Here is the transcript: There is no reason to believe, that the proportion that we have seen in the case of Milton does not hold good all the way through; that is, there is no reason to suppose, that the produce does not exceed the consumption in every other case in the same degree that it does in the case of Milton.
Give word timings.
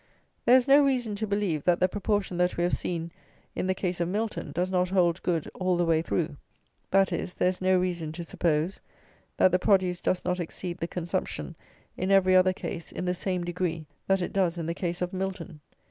There 0.45 0.57
is 0.57 0.67
no 0.67 0.83
reason 0.83 1.13
to 1.17 1.27
believe, 1.27 1.63
that 1.65 1.79
the 1.79 1.87
proportion 1.87 2.37
that 2.37 2.57
we 2.57 2.63
have 2.63 2.73
seen 2.73 3.11
in 3.55 3.67
the 3.67 3.75
case 3.75 3.99
of 3.99 4.07
Milton 4.07 4.51
does 4.51 4.71
not 4.71 4.89
hold 4.89 5.21
good 5.21 5.47
all 5.53 5.77
the 5.77 5.85
way 5.85 6.01
through; 6.01 6.37
that 6.89 7.13
is, 7.13 7.35
there 7.35 7.49
is 7.49 7.61
no 7.61 7.77
reason 7.77 8.11
to 8.13 8.23
suppose, 8.23 8.81
that 9.37 9.51
the 9.51 9.59
produce 9.59 10.01
does 10.01 10.25
not 10.25 10.39
exceed 10.39 10.79
the 10.79 10.87
consumption 10.87 11.55
in 11.97 12.09
every 12.09 12.35
other 12.35 12.51
case 12.51 12.91
in 12.91 13.05
the 13.05 13.13
same 13.13 13.43
degree 13.43 13.85
that 14.07 14.23
it 14.23 14.33
does 14.33 14.57
in 14.57 14.65
the 14.65 14.73
case 14.73 15.03
of 15.03 15.13
Milton. 15.13 15.59